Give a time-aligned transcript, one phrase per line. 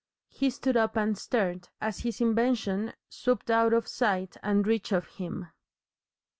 [0.29, 5.05] He stood up and stared as his invention swooped out of sight and reach of
[5.05, 5.49] him.